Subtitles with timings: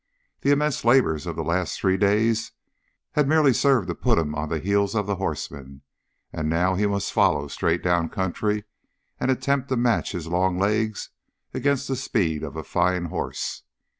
[0.39, 2.53] The immense labors of the last three days
[3.11, 5.83] had merely served to put him on the heels of the horseman,
[6.33, 8.63] and now he must follow straight down country
[9.19, 11.11] and attempt to match his long legs
[11.53, 13.61] against the speed of a fine horse.